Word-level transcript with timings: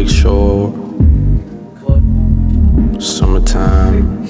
lakeshore, 0.00 0.72
summertime, 2.98 4.22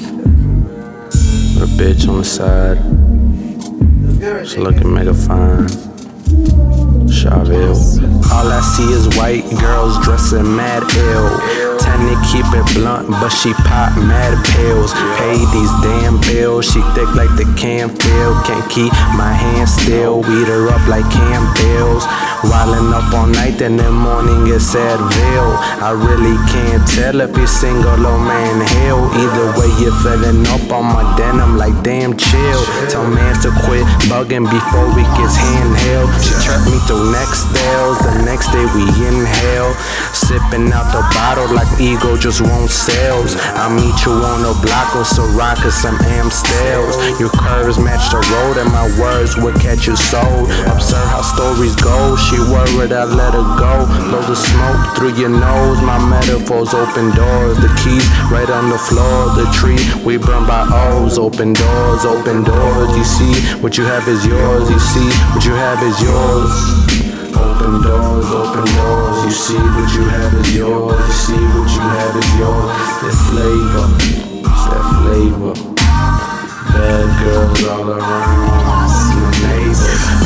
with 1.54 1.62
a 1.62 1.70
bitch 1.78 2.08
on 2.08 2.18
the 2.18 2.24
side, 2.24 2.78
She 4.48 4.58
looking 4.58 4.92
mega 4.92 5.14
fine. 5.14 5.68
Chaville. 7.08 7.76
All 8.32 8.48
I 8.48 8.60
see 8.60 8.92
is 8.92 9.17
white 9.17 9.48
girls 9.60 10.04
dressing 10.04 10.56
mad 10.56 10.82
ill. 10.96 11.69
To 11.90 12.16
keep 12.26 12.46
it 12.54 12.66
blunt, 12.74 13.06
but 13.22 13.28
she 13.28 13.52
pop 13.54 13.94
mad 13.94 14.34
pills. 14.54 14.90
Pay 15.18 15.38
these 15.54 15.70
damn 15.78 16.18
bills, 16.22 16.66
she 16.66 16.82
thick 16.95 17.06
like 17.14 17.30
the 17.38 17.46
can 17.54 17.86
feel. 17.86 18.32
Can't 18.42 18.66
keep 18.70 18.90
my 19.14 19.30
hands 19.30 19.74
still, 19.78 20.22
weed 20.22 20.48
her 20.50 20.70
up 20.70 20.82
like 20.88 21.06
Cam 21.06 21.42
Bills. 21.54 22.02
Wildin' 22.40 22.90
up 22.96 23.12
all 23.12 23.28
night, 23.28 23.60
then 23.60 23.76
the 23.76 23.92
morning 23.92 24.48
it's 24.48 24.74
Advil. 24.74 25.48
I 25.84 25.92
really 25.92 26.34
can't 26.48 26.82
tell 26.88 27.20
if 27.20 27.36
you're 27.36 27.46
single 27.46 28.00
or 28.00 28.18
man 28.18 28.64
hell. 28.80 29.04
Either 29.12 29.52
way, 29.60 29.70
you're 29.78 29.95
filling 30.00 30.42
up 30.48 30.66
on 30.72 30.88
my 30.88 31.04
denim 31.20 31.60
like 31.60 31.76
damn 31.84 32.16
chill. 32.16 32.62
Tell 32.88 33.04
mans 33.04 33.45
to 33.45 33.52
quit 33.68 33.84
bugging 34.09 34.48
before 34.48 34.88
we 34.96 35.04
get 35.20 35.30
handheld. 35.30 36.09
She 36.24 36.32
trapped 36.42 36.64
me 36.64 36.80
through 36.88 37.12
next 37.12 37.45
deals, 37.52 37.98
the 38.02 38.24
next 38.24 38.48
day 38.56 38.64
we 38.72 38.88
inhale. 39.04 39.76
Sipping 40.30 40.70
out 40.70 40.86
the 40.94 41.02
bottle 41.10 41.50
like 41.58 41.66
ego 41.82 42.14
just 42.14 42.40
won't. 42.40 42.70
I 43.58 43.66
meet 43.66 43.98
you 44.06 44.14
on 44.14 44.46
the 44.46 44.54
block 44.62 44.94
with 44.94 45.10
Ciroc 45.10 45.58
or 45.66 45.74
some 45.74 45.98
Amstels. 46.06 46.94
Your 47.18 47.34
curves 47.34 47.82
match 47.82 48.14
the 48.14 48.22
road 48.30 48.62
and 48.62 48.70
my 48.70 48.86
words 49.02 49.34
will 49.34 49.58
catch 49.58 49.90
your 49.90 49.98
soul. 49.98 50.46
Observe 50.70 51.02
how 51.10 51.26
stories 51.26 51.74
go. 51.74 52.14
She 52.14 52.38
worried 52.46 52.95
I 52.95 53.10
let 53.10 53.34
her 53.34 53.42
go. 53.59 53.90
Blow 54.06 54.22
the 54.22 54.38
smoke 54.38 54.95
through 54.95 55.18
your 55.18 55.34
nose. 55.34 55.82
My 55.82 55.98
metaphors 55.98 56.78
open 56.78 57.10
doors. 57.10 57.59
The 57.59 57.70
keys 57.82 58.06
right 58.30 58.48
on 58.54 58.70
the 58.70 58.78
floor. 58.78 59.34
The 59.34 59.50
tree 59.50 59.82
we 60.06 60.15
burn 60.16 60.46
by 60.46 60.62
O's. 60.94 61.18
Open 61.18 61.54
doors, 61.54 62.06
open 62.06 62.44
doors. 62.44 62.94
You 62.94 63.02
see 63.02 63.34
what 63.59 63.76
you 63.76 63.82
have 63.82 64.06
is 64.06 64.25
yours. 64.25 64.70
You 64.70 64.78
see 64.78 65.11
what 65.34 65.42
you 65.42 65.59
have 65.59 65.83
is 65.83 65.98
yours. 65.98 67.09
Open 67.61 67.83
doors, 67.83 68.25
open 68.33 68.64
doors. 68.75 69.25
You 69.25 69.30
see 69.30 69.58
what 69.58 69.92
you 69.92 70.08
have 70.08 70.33
is 70.33 70.56
yours. 70.56 70.98
You 70.98 71.12
see 71.12 71.33
what 71.34 71.69
you 71.69 71.80
have 71.80 72.16
is 72.16 72.39
yours. 72.39 72.72
That 73.03 73.16
flavor, 73.28 73.86
that 74.70 74.84
flavor. 75.03 75.53
Bad 76.72 77.08
girls 77.22 77.64
all 77.69 77.91
around. 77.91 78.70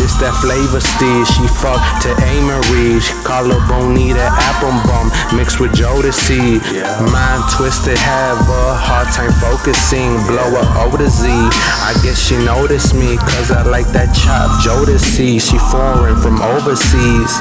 This 0.05 0.21
that 0.21 0.37
flavor 0.45 0.85
still. 0.85 1.25
She 1.25 1.49
fuck 1.49 1.81
to 2.05 2.13
Amory. 2.29 3.01
She 3.01 3.17
call 3.25 3.49
her 3.49 3.63
Bonita 3.65 4.29
Applebum 4.53 5.09
mixed 5.33 5.65
with 5.65 5.73
Jodeci. 5.73 6.61
Mind 7.09 7.41
twisted, 7.49 7.97
have 7.97 8.37
a 8.37 8.77
hard 8.77 9.09
time 9.17 9.33
focusing. 9.41 10.13
Blow 10.29 10.61
her 10.61 10.69
O 10.85 10.93
to 11.01 11.09
Z. 11.09 11.25
I 11.33 11.97
guess 12.05 12.21
she 12.21 12.37
noticed 12.45 12.93
me, 12.93 13.17
cause 13.17 13.49
I 13.49 13.65
like 13.65 13.89
that 13.97 14.13
chop 14.13 14.53
Jodeci. 14.61 15.41
She 15.41 15.57
foreign 15.73 16.21
from 16.21 16.37
overseas. 16.53 17.33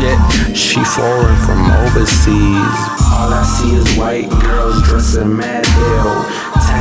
Yeah, 0.00 0.16
she 0.56 0.80
foreign 0.80 1.36
from 1.44 1.60
overseas. 1.84 2.76
All 3.12 3.28
I 3.28 3.44
see 3.44 3.76
is 3.76 3.84
white 4.00 4.32
girls 4.40 4.80
dressing 4.88 5.36
mad 5.36 5.68
ill. 5.68 6.24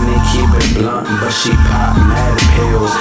To 0.06 0.12
keep 0.30 0.46
it 0.46 0.78
blunt, 0.78 1.08
but 1.20 1.32
she 1.32 1.50
pop 1.66 1.98
mad 1.98 2.38
pills. 2.54 2.94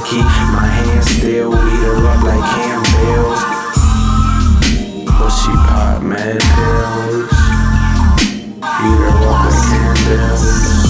Feel. 0.00 0.22
Keep 0.22 0.24
my 0.52 0.66
hands 0.66 1.06
still. 1.10 1.50
Weed 1.50 1.58
her 1.58 2.06
up 2.06 2.22
like 2.22 2.44
Cam 2.54 2.82
Bills. 2.96 3.40
But 5.06 5.30
she 5.30 5.52
pop 5.52 6.02
mad 6.02 6.40
pills. 6.40 7.30
Eat 8.56 8.98
her 8.98 9.08
up 9.08 9.44
like 9.44 9.60
Cam 9.68 9.94
Bills. 10.06 10.89